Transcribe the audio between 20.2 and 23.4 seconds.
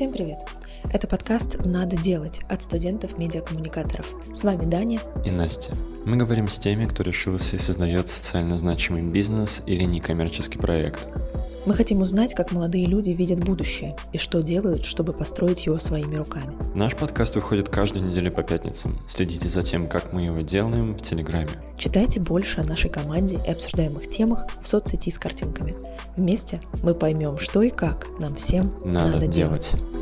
его делаем в Телеграме. Читайте больше о нашей команде